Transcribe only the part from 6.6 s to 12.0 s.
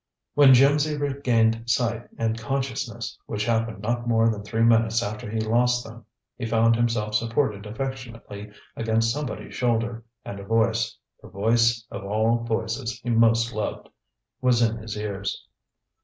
himself supported affectionately against somebody's shoulder, and a voice the Voice